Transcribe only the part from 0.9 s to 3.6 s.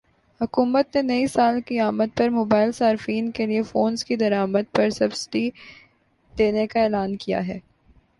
نے نئی سال کی آمد پر موبائل صارفین کے